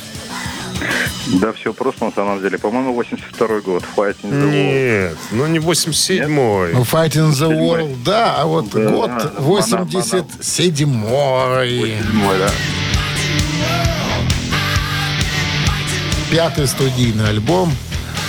[1.39, 2.57] Да все просто на самом деле.
[2.57, 3.81] По-моему, 82 год.
[3.95, 5.09] Fighting the World.
[5.09, 6.73] Нет, ну не 87-й.
[6.73, 10.43] Ну, Fighting the World, да, а вот Да, год да, 87-й.
[10.43, 12.49] Седьмой, да.
[16.29, 17.73] Пятый студийный альбом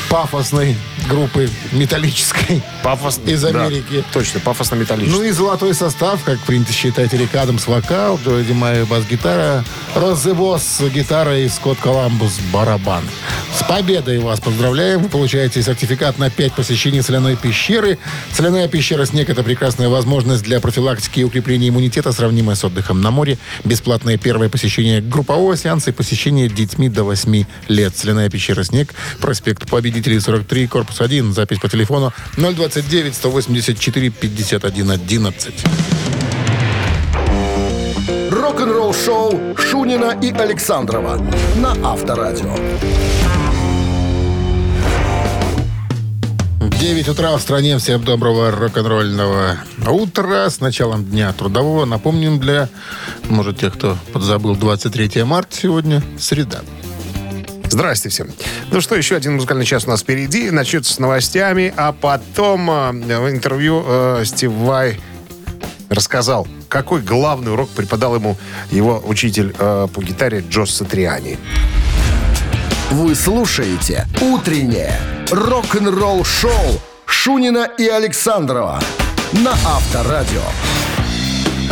[0.09, 0.77] пафосной
[1.09, 2.63] группы металлической.
[2.89, 3.21] Пафос...
[3.27, 4.03] Из да, Америки.
[4.15, 5.15] точно, пафосно-металлический.
[5.15, 9.63] Ну и золотой состав, как принято считать, Эрик Адамс вокал, Джои Димай бас-гитара,
[9.95, 13.05] Роззе Босс гитара и Скотт Коламбус барабан.
[13.55, 15.03] С победой вас поздравляем.
[15.03, 17.99] Вы получаете сертификат на 5 посещений соляной пещеры.
[18.33, 23.11] Соляная пещера «Снег»— это прекрасная возможность для профилактики и укрепления иммунитета, сравнимая с отдыхом на
[23.11, 23.37] море.
[23.65, 27.97] Бесплатное первое посещение группового сеанса и посещение детьми до 8 лет.
[27.97, 31.35] Соляная пещера «Снег», проспект Победителей 43, корпус 1.
[31.35, 32.15] Запись по телефону
[32.83, 35.53] 029 184 51 11.
[38.31, 41.21] Рок-н-ролл-шоу Шунина и Александрова
[41.57, 42.55] на Авторадио.
[46.61, 47.79] 9 утра в стране.
[47.79, 50.49] Всем доброго рок-н-ролльного утра.
[50.49, 51.85] С началом дня трудового.
[51.85, 52.69] Напомним для,
[53.29, 56.61] может, тех, кто подзабыл, 23 марта сегодня, среда.
[57.71, 58.29] Здрасте всем.
[58.71, 60.51] Ну что, еще один музыкальный час у нас впереди.
[60.51, 65.01] Начнется с новостями, а потом э, в интервью э, Стив Вай
[65.89, 68.37] рассказал, какой главный урок преподал ему
[68.71, 71.39] его учитель э, по гитаре Джо Сатриани.
[72.91, 74.99] Вы слушаете «Утреннее
[75.31, 78.81] рок-н-ролл-шоу» Шунина и Александрова
[79.33, 80.43] на Авторадио.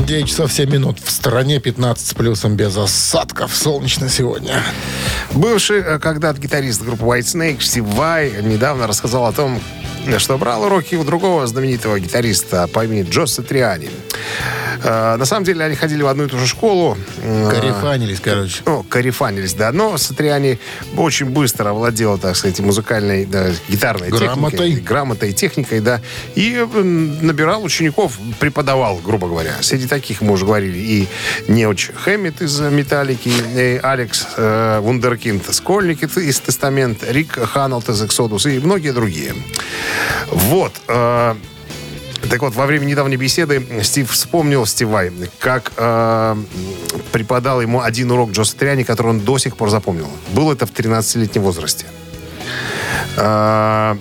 [0.04, 0.98] 9 часов 7 минут.
[1.00, 3.54] В стороне 15 с плюсом без осадков.
[3.54, 4.62] Солнечно сегодня.
[5.32, 9.60] Бывший э, когда-то гитарист группы White Snake Стив Вай недавно рассказал о том,
[10.18, 13.90] что брал уроки у другого знаменитого гитариста по имени Джо Сатриани.
[14.82, 16.96] Э, на самом деле они ходили в одну и ту же школу.
[17.22, 18.62] Э, Корефанились, короче.
[18.66, 19.72] ну, корефанились, да.
[19.72, 20.58] Но Сатриани
[20.96, 24.50] очень быстро овладела, так сказать, музыкальной, да, гитарной Грамотой.
[24.50, 24.82] техникой.
[24.82, 26.00] Грамотой, техникой, да.
[26.34, 29.54] И набирал учеников, преподавал, грубо говоря.
[29.60, 31.08] Среди таких мы уже говорили и
[31.48, 38.46] Неоч Хэммит из «Металлики», и Алекс э, Вундеркинд Скольник из «Тестамент», Рик Ханалт из «Эксодус»
[38.46, 39.34] и многие другие.
[40.30, 40.72] Вот.
[40.88, 41.34] э,
[42.30, 46.36] так вот, во время недавней беседы Стив вспомнил, Стив Вай, как э,
[47.12, 50.08] преподал ему один урок Джо Сатриани, который он до сих пор запомнил.
[50.32, 51.86] Было это в 13-летнем возрасте.
[53.16, 53.96] Э,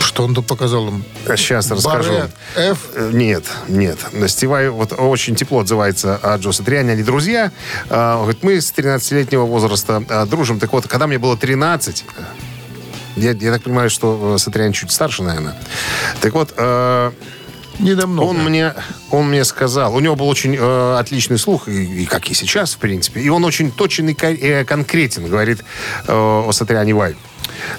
[0.00, 1.04] Что он тут показал им?
[1.36, 2.12] сейчас расскажу.
[2.12, 2.78] Баре, F.
[2.94, 3.98] Э, Нет, нет.
[4.28, 6.92] Стивай вот очень тепло отзывается о Джо Сатриане.
[6.92, 7.52] Они друзья.
[7.90, 10.58] Он говорит, мы с 13-летнего возраста а, дружим.
[10.58, 12.04] Так вот, когда мне было 13,
[13.16, 15.56] я, я так понимаю, что э, Сатриан чуть старше, наверное.
[16.20, 17.12] Так вот, э,
[17.78, 18.74] Не он мне,
[19.10, 22.74] он мне сказал, у него был очень э, отличный слух, и, и как и сейчас,
[22.74, 25.64] в принципе, и он очень точен и э, конкретен, говорит
[26.06, 27.16] э, о Сатриане Вай.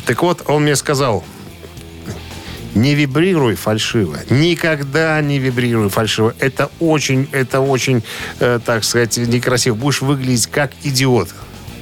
[0.05, 1.23] Так вот, он мне сказал,
[2.75, 4.17] не вибрируй фальшиво.
[4.29, 6.33] Никогда не вибрируй фальшиво.
[6.39, 8.03] Это очень, это очень,
[8.39, 9.75] э, так сказать, некрасиво.
[9.75, 11.29] Будешь выглядеть как идиот.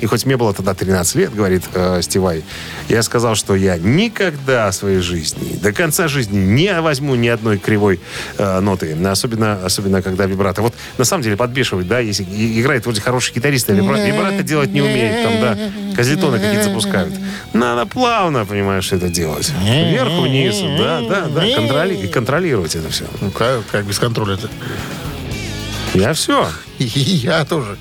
[0.02, 2.44] И хоть мне было тогда 13 лет, говорит э, Стивай,
[2.90, 7.58] я сказал, что я никогда в своей жизни, до конца жизни не возьму ни одной
[7.60, 8.00] кривой
[8.38, 8.98] э, ноты.
[9.06, 10.62] Особенно, особенно, когда вибрато.
[10.64, 14.72] Вот на самом деле подбешивает, да, если играет вроде хороший гитарист, а вибра- вибрато делать
[14.72, 17.14] не умеет, там, да, козлетоны какие-то запускают.
[17.54, 19.52] Надо плавно, понимаешь, это делать.
[19.64, 23.06] Вверх-вниз, да, да, да, контроли- контролировать это все.
[23.22, 24.50] Ну, как, как без контроля это?
[25.94, 26.48] Я все.
[26.80, 27.78] И я тоже.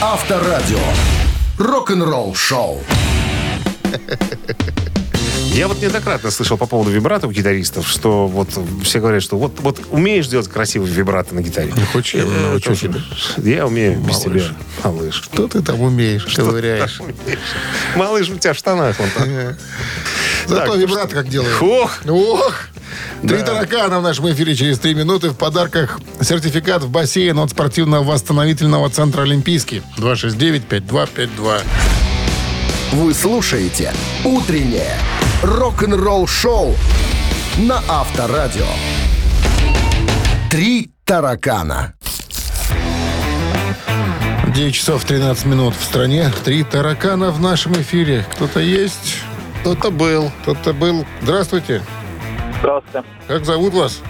[0.00, 0.78] Авторадио.
[1.58, 2.82] Рок-н-ролл шоу.
[5.52, 8.48] Я вот неоднократно слышал по поводу вибрато у гитаристов, что вот
[8.82, 11.72] все говорят, что вот, вот умеешь делать красивый вибрато на гитаре.
[11.76, 13.00] Ну, хоть я Э, научу тебя.
[13.36, 14.42] Я умею без тебя,
[14.82, 15.22] малыш.
[15.22, 17.00] Что ты там умеешь, ковыряешь?
[17.94, 18.96] Малыш у тебя в штанах.
[18.98, 19.28] Он там.
[20.46, 21.56] Зато вибрат как делает.
[21.60, 22.54] Ох, Ох!
[23.22, 25.30] Три таракана в нашем эфире через три минуты.
[25.30, 29.82] В подарках сертификат в бассейн от спортивно-восстановительного центра «Олимпийский».
[29.98, 31.60] 269-5252.
[32.92, 33.92] Вы слушаете
[34.24, 34.96] «Утреннее
[35.42, 36.76] рок-н-ролл-шоу»
[37.58, 38.66] на Авторадио.
[40.50, 41.94] «Три таракана».
[44.54, 46.30] 9 часов 13 минут в стране.
[46.44, 48.24] Три таракана в нашем эфире.
[48.34, 49.16] Кто-то есть?
[49.64, 50.30] Кто-то был.
[50.42, 51.06] Кто-то был?
[51.22, 51.82] Здравствуйте.
[52.58, 53.08] Здравствуйте.
[53.26, 54.00] Как зовут вас?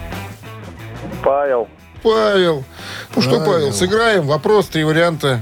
[1.23, 1.69] Павел.
[2.03, 2.65] Павел.
[3.15, 4.27] Ну что, Павел, сыграем.
[4.27, 5.41] Вопрос, три варианта.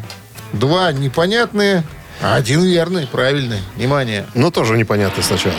[0.54, 1.84] Два непонятные,
[2.22, 3.58] а один верный, правильный.
[3.76, 4.28] Внимание.
[4.36, 5.56] Но тоже непонятно сначала.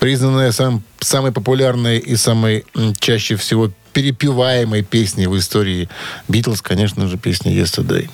[0.00, 5.90] Признанная сам, самой популярной и самой м, чаще всего перепеваемой песней в истории
[6.28, 8.08] Битлз, конечно же, песня «Yesterday».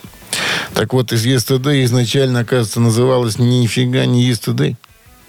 [0.74, 4.76] Так вот, из «Yesterday» изначально, оказывается, называлась нифига не «Yesterday».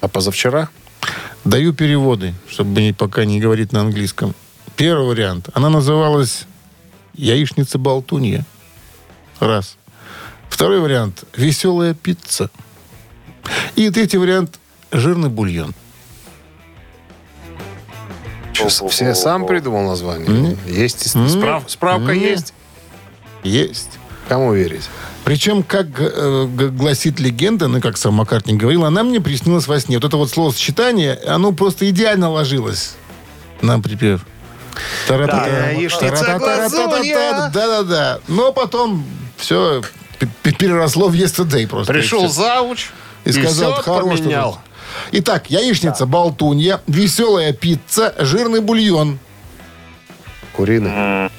[0.02, 0.70] А позавчера?
[1.44, 4.36] Даю переводы, чтобы не- пока не говорить на английском.
[4.76, 5.50] Первый вариант.
[5.54, 6.46] Она называлась
[7.16, 8.46] «Яичница-болтунья».
[9.40, 9.78] Раз.
[10.50, 11.24] Второй вариант.
[11.36, 12.50] «Веселая пицца».
[13.76, 14.60] И третий вариант.
[14.92, 15.74] «Жирный бульон».
[18.54, 20.58] Сейчас все сам придумал название.
[20.68, 22.32] Есть справ- справка Нет.
[22.32, 22.54] есть.
[23.44, 23.90] Есть.
[24.30, 24.88] Кому верить?
[25.26, 29.98] Причем, как э, гласит легенда, ну, как сам Маккартни говорил, она мне приснилась во сне.
[29.98, 32.94] Вот это вот словосочетание, оно просто идеально ложилось
[33.62, 34.22] на припев.
[37.54, 38.20] Да-да-да.
[38.28, 39.04] Но потом
[39.38, 39.82] все
[40.44, 41.92] переросло в yesterday просто.
[41.92, 42.42] Пришел И всё.
[42.42, 42.90] завуч
[43.26, 44.52] и сказал, хорош ты поменял.
[44.54, 44.62] тут».
[45.12, 49.18] Итак, яичница, болтунья, веселая пицца, жирный бульон.
[50.54, 51.30] Куриный.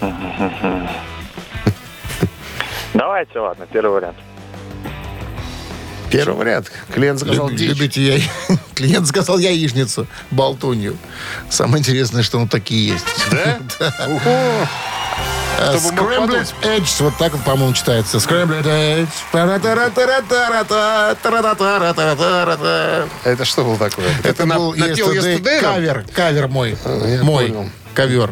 [2.95, 4.17] Давайте, ладно, первый вариант.
[6.11, 6.73] Первый вариант.
[6.93, 7.69] Клиент сказал Люб- дичь.
[7.69, 8.03] Любите
[8.49, 8.57] я...
[8.75, 10.97] Клиент сказал яичницу, болтунью.
[11.49, 13.05] Самое интересное, что ну такие есть.
[13.31, 13.59] Да?
[15.63, 16.55] А Scrambled.
[16.63, 18.17] Edge, вот так вот, по-моему, читается.
[18.17, 19.09] Scrambled Edge.
[23.25, 24.07] Это что было такое?
[24.25, 25.61] Это на- был напел yesterday Yesterday?
[25.61, 26.79] кавер, кавер мой.
[27.05, 27.69] я Мой понял.
[28.01, 28.31] Ковер.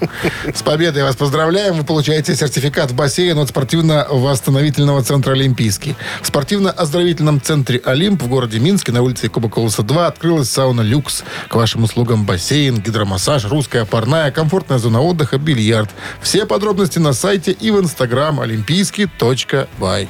[0.55, 1.75] С победой вас поздравляем.
[1.75, 5.95] Вы получаете сертификат в бассейн от спортивно-восстановительного центра «Олимпийский».
[6.23, 11.23] В спортивно-оздоровительном центре «Олимп» в городе Минске на улице Якуба Колоса 2 открылась сауна «Люкс».
[11.51, 15.91] К вашим услугам бассейн, гидромассаж, русская парная, комфортная зона отдыха, бильярд.
[16.23, 20.09] Все подробности на сайте и в инстаграм олимпийский.бай.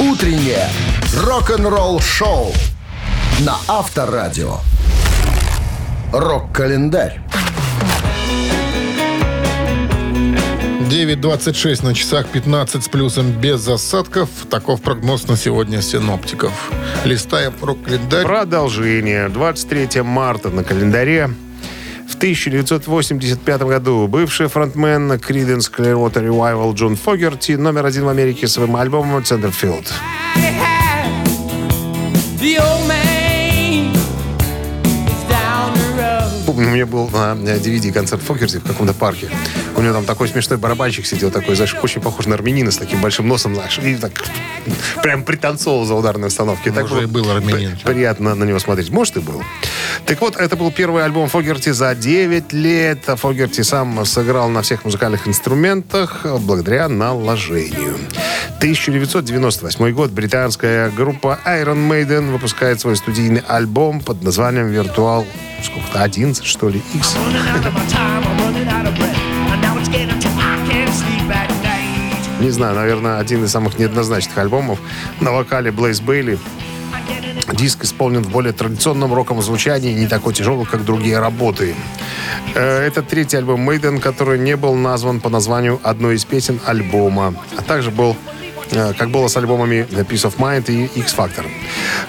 [0.00, 0.68] «Утреннее
[1.16, 2.52] рок-н-ролл-шоу»
[3.40, 4.58] на Авторадио.
[6.12, 7.20] Рок-календарь.
[10.88, 14.28] 9.26 на часах, 15 с плюсом без засадков.
[14.50, 16.72] Таков прогноз на сегодня синоптиков.
[17.04, 18.24] Листаем рок-календарь.
[18.24, 19.28] Продолжение.
[19.28, 21.30] 23 марта на календаре.
[22.08, 28.74] В 1985 году бывший фронтмен Creedence Clearwater Revival Джон Фогерти номер один в Америке своим
[28.74, 29.92] альбомом «Центерфилд».
[32.40, 33.09] The old man
[36.66, 39.28] у меня был на DVD концерт Фогерти в каком-то парке.
[39.76, 43.00] У него там такой смешной барабанщик сидел, такой, знаешь, очень похож на армянина с таким
[43.00, 44.12] большим носом, знаешь, и так
[45.02, 46.70] прям пританцовывал за ударной установки.
[46.70, 47.78] Так Может, было и был армянин.
[47.82, 48.90] при- Приятно на него смотреть.
[48.90, 49.42] Может, и был.
[50.06, 53.04] Так вот, это был первый альбом Фогерти за 9 лет.
[53.06, 57.96] Фогерти сам сыграл на всех музыкальных инструментах благодаря наложению.
[58.58, 60.10] 1998 год.
[60.10, 65.26] Британская группа Iron Maiden выпускает свой студийный альбом под названием «Виртуал»
[65.62, 67.16] сколько-то, 11, что ли, X.
[72.40, 74.78] Не знаю, наверное, один из самых неоднозначных альбомов.
[75.20, 76.38] На вокале Блейз Бейли.
[77.52, 81.74] Диск исполнен в более традиционном роковом звучании, не такой тяжелый, как другие работы.
[82.54, 87.34] Э, Это третий альбом Мейден, который не был назван по названию одной из песен альбома,
[87.56, 88.16] а также был
[88.70, 91.46] э, как было с альбомами The Peace of Mind и X Factor.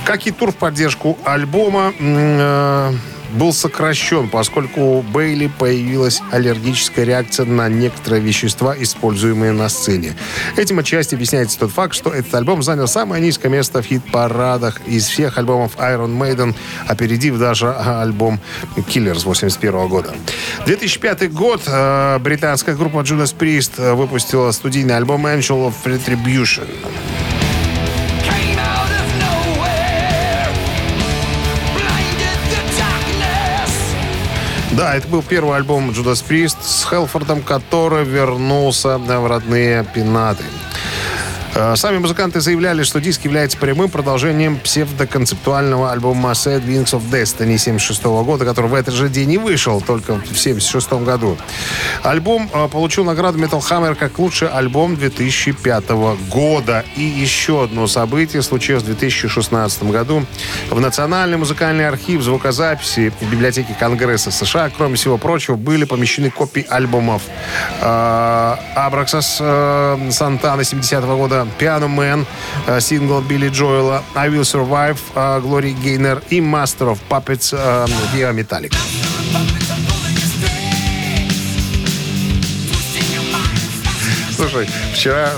[0.06, 2.94] Как и тур в поддержку альбома, э,
[3.32, 10.16] был сокращен, поскольку у Бейли появилась аллергическая реакция на некоторые вещества, используемые на сцене.
[10.58, 15.08] Этим отчасти объясняется тот факт, что этот альбом занял самое низкое место в хит-парадах из
[15.08, 16.56] всех альбомов Iron Maiden,
[16.88, 18.40] опередив даже а, альбом
[18.76, 20.14] Killers 81 года.
[20.66, 26.68] 2005 год э, британская группа Judas Priest выпустила студийный альбом Angel of Retribution.
[34.78, 40.46] Да, это был первый альбом Judas Priest с Хелфордом, который вернулся в родные пенаты.
[41.54, 47.58] Э, Сами музыканты заявляли, что диск является прямым продолжением псевдоконцептуального альбома Sad Wings of Destiny
[47.58, 51.38] 76 года, который в этот же день и вышел, только в 76 году.
[52.04, 55.90] Альбом э, получил награду Metal Hammer как лучший альбом 2005
[56.30, 56.86] года.
[56.96, 60.26] И еще одно событие случилось в 2016 году.
[60.70, 67.24] В Национальный музыкальный архив звукозаписи библиотеки Конгресса США, кроме всего прочего, были помещены копии альбомов
[67.82, 72.26] э, Абраксас Сантана 70 года, Piano Man,
[72.68, 77.88] э, сингл Билли Джоэла, I Will Survive, э, Глори Гейнер и Master of Puppets э,
[78.14, 78.74] Via Metallic.
[84.36, 85.32] Слушай, вчера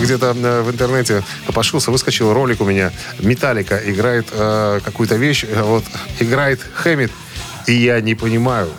[0.00, 2.92] где-то в интернете пошился, выскочил ролик у меня.
[3.18, 5.84] Металлика играет э, какую-то вещь, вот
[6.20, 7.10] играет Хэммит,
[7.66, 8.70] и я не понимаю,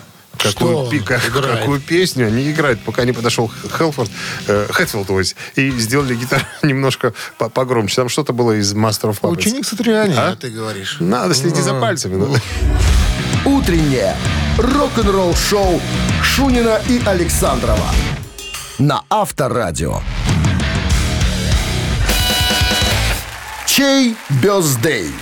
[0.52, 4.10] какую, пи- как- какую песню они играют, пока не подошел Хелфорд,
[4.48, 7.96] э, Хэтфилд, то есть, и сделали гитару немножко по- погромче.
[7.96, 9.30] Там что-то было из Master of Puppets.
[9.32, 10.36] Ученик Сатриани, А?
[10.36, 10.96] ты говоришь.
[11.00, 12.16] Надо следить за пальцами.
[12.16, 12.26] ну.
[12.26, 12.40] надо.
[13.44, 14.16] Утреннее
[14.58, 15.80] рок-н-ролл-шоу
[16.22, 17.90] Шунина и Александрова
[18.78, 20.00] на Авторадио.
[23.66, 25.12] Чей бездей?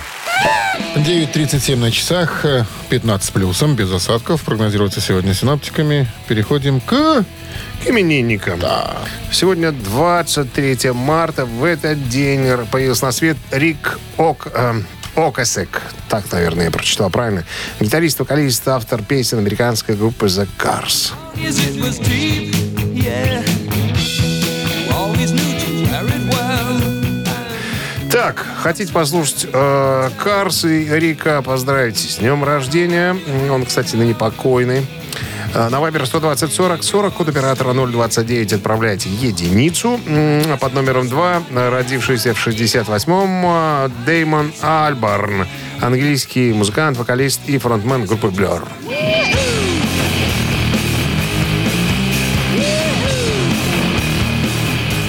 [0.95, 4.43] 9.37 на часах, э, 15 с плюсом, без осадков.
[4.43, 6.07] Прогнозируется сегодня синоптиками.
[6.27, 7.23] Переходим к...
[7.83, 8.61] К именинникам.
[9.31, 11.45] Сегодня 23 марта.
[11.45, 14.47] В этот день появился на свет Рик Ок...
[14.53, 14.81] э,
[15.15, 15.81] Окасек.
[16.09, 17.43] Так, наверное, я прочитал правильно.
[17.79, 21.13] Гитарист, вокалист, автор песен американской группы The Cars.
[28.15, 33.13] Так, хотите послушать э, Карс и Рика, поздравить с днем рождения.
[33.51, 34.87] Он, кстати, ныне покойный.
[35.53, 39.99] Э, На Вайбер 120 40 40, код оператора 029 отправляйте единицу.
[40.07, 45.45] А Под номером 2, родившийся в 68-м, э, Деймон Альбарн.
[45.81, 48.65] Английский музыкант, вокалист и фронтмен группы Blur.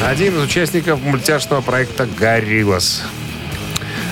[0.07, 3.03] Один из участников мультяшного проекта «Гориллас».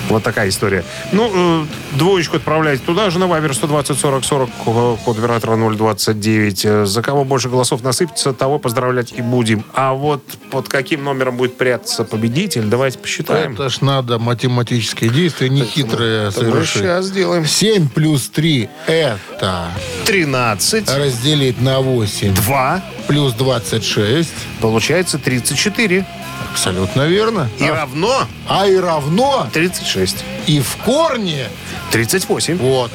[0.09, 0.83] Вот такая история.
[1.13, 1.65] Ну, э,
[1.97, 6.63] двоечку отправляйте туда же на Вайбер 120 40 40, ко- код оператора 029.
[6.65, 9.63] Э, За кого больше голосов насыпется, того поздравлять и будем.
[9.73, 10.21] А вот
[10.51, 13.53] под каким номером будет прятаться победитель, давайте посчитаем.
[13.53, 16.83] Это ж надо математические действия, нехитрые совершить.
[16.83, 17.47] сейчас сделаем.
[17.47, 19.69] 7 плюс 3 это
[20.05, 24.29] 13, разделить на 8 2, плюс 26.
[24.61, 26.05] получается 34.
[26.51, 27.49] Абсолютно верно.
[27.59, 30.23] И а, равно а и равно 36.
[30.47, 31.47] и в корне
[31.91, 32.57] 38.
[32.57, 32.91] Вот.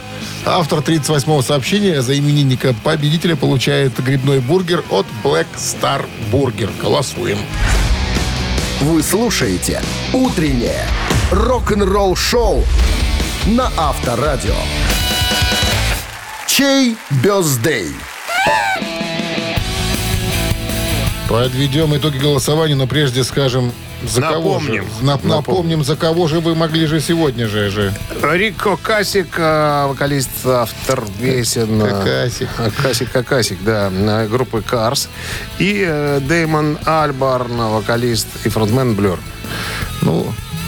[0.46, 6.70] Автор 38-го сообщения за именинника победителя получает грибной бургер от Black Star Burger.
[6.80, 7.38] Голосуем.
[8.80, 9.82] Вы слушаете
[10.14, 10.86] «Утреннее
[11.30, 12.64] рок-н-ролл-шоу»
[13.46, 14.54] на Авторадио.
[16.46, 17.88] Чей бездей?
[21.30, 23.70] Подведем итоги голосования, но прежде скажем,
[24.04, 24.42] за Напомним.
[24.42, 24.84] кого же?
[25.02, 27.70] Нап- напомним, за кого же вы могли же сегодня же.
[27.70, 27.94] же.
[28.20, 31.80] Рико Касик, э, вокалист, автор песен.
[31.82, 32.48] э, Какасик.
[32.58, 33.90] э, Касик Какасик, да,
[34.28, 35.08] группы Cars.
[35.60, 39.20] И Дэймон Альбарн, вокалист и фронтмен Блер.
[40.02, 40.26] Ну,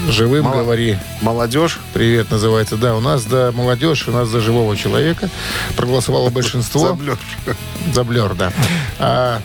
[0.08, 0.96] живым Мало- говори.
[1.22, 1.80] Молодежь.
[1.92, 2.76] Привет, называется.
[2.76, 5.28] Да, у нас за молодежь, у нас за живого человека
[5.76, 6.86] проголосовало большинство.
[6.86, 7.18] За Blur.
[7.92, 8.52] За Blur, да.
[9.00, 9.40] А,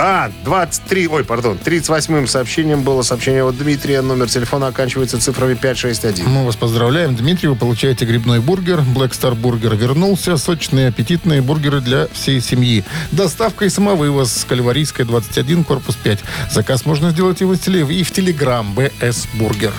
[0.00, 4.00] А, 23, ой, пардон, 38-м сообщением было сообщение от Дмитрия.
[4.00, 6.28] Номер телефона оканчивается цифрами 561.
[6.28, 7.48] мы вас поздравляем, Дмитрий.
[7.48, 8.78] Вы получаете грибной бургер.
[8.80, 10.36] Black Star Burger вернулся.
[10.36, 12.84] Сочные, аппетитные бургеры для всей семьи.
[13.10, 16.20] Доставка и самовывоз с Кальварийской 21, корпус 5.
[16.52, 19.72] Заказ можно сделать и в, теле- и в Телеграм BS Burger.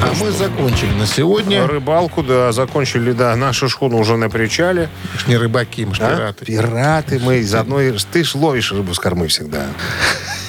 [0.00, 1.66] А мы закончили на сегодня.
[1.66, 3.34] Рыбалку, да, закончили, да.
[3.36, 4.88] Наша шхуна уже на причале.
[5.14, 6.14] Мы ж не рыбаки, мы ж А?
[6.14, 6.44] пираты.
[6.44, 7.42] Пираты мы.
[7.42, 9.66] Заодно и- ты ж ловишь рыбу с кормы всегда.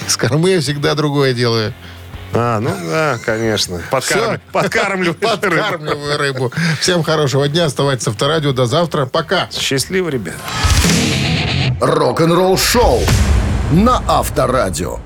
[0.07, 1.73] С кормы я всегда другое делаю.
[2.31, 3.81] А, ну да, конечно.
[3.89, 4.39] Подкарм...
[5.01, 5.13] Рыбу.
[5.15, 6.53] Подкармливаю рыбу.
[6.79, 7.65] Всем хорошего дня.
[7.65, 8.51] Оставайтесь с авторадио.
[8.53, 9.07] До завтра.
[9.07, 9.49] Пока.
[9.51, 10.35] Счастливо, ребят.
[11.81, 13.01] Рок-н-ролл-шоу
[13.71, 14.99] на Авторадио.